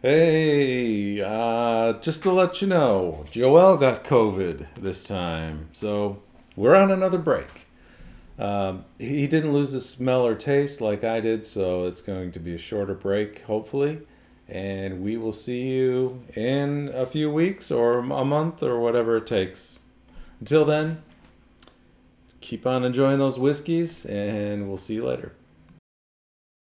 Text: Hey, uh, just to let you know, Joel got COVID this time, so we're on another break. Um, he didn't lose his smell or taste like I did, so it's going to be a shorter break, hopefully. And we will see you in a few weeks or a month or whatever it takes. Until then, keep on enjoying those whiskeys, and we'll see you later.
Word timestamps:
Hey, 0.00 1.20
uh, 1.20 1.94
just 1.94 2.22
to 2.22 2.30
let 2.30 2.62
you 2.62 2.68
know, 2.68 3.24
Joel 3.32 3.76
got 3.76 4.04
COVID 4.04 4.66
this 4.76 5.02
time, 5.02 5.70
so 5.72 6.22
we're 6.54 6.76
on 6.76 6.92
another 6.92 7.18
break. 7.18 7.66
Um, 8.38 8.84
he 9.00 9.26
didn't 9.26 9.52
lose 9.52 9.72
his 9.72 9.88
smell 9.88 10.24
or 10.24 10.36
taste 10.36 10.80
like 10.80 11.02
I 11.02 11.18
did, 11.18 11.44
so 11.44 11.86
it's 11.86 12.00
going 12.00 12.30
to 12.30 12.38
be 12.38 12.54
a 12.54 12.58
shorter 12.58 12.94
break, 12.94 13.42
hopefully. 13.42 14.02
And 14.48 15.02
we 15.02 15.16
will 15.16 15.32
see 15.32 15.62
you 15.62 16.22
in 16.36 16.92
a 16.94 17.04
few 17.04 17.28
weeks 17.28 17.72
or 17.72 17.98
a 17.98 18.24
month 18.24 18.62
or 18.62 18.78
whatever 18.78 19.16
it 19.16 19.26
takes. 19.26 19.80
Until 20.38 20.64
then, 20.64 21.02
keep 22.40 22.68
on 22.68 22.84
enjoying 22.84 23.18
those 23.18 23.36
whiskeys, 23.36 24.06
and 24.06 24.68
we'll 24.68 24.78
see 24.78 24.94
you 24.94 25.06
later. 25.06 25.32